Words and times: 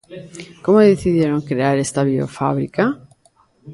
Como 0.63 0.79
decidiron 0.91 1.45
crear 1.49 1.75
esta 1.77 2.01
biofábrica? 2.09 2.83